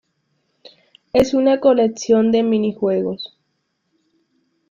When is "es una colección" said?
1.13-2.31